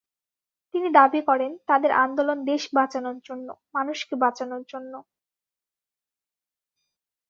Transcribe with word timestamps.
তিনি 0.73 0.87
দাবি 0.93 1.21
করেন, 1.29 1.51
তাঁদের 1.67 1.91
আন্দোলন 2.03 2.37
দেশ 2.45 2.63
বাঁচানোর 2.73 3.17
জন্য, 3.27 3.47
মানুষকে 3.75 4.13
বাঁচানোর 4.23 4.63
জন্য। 4.67 4.93